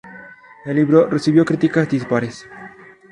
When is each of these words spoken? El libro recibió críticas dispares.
El 0.65 0.77
libro 0.77 1.05
recibió 1.07 1.45
críticas 1.45 1.87
dispares. 1.87 2.47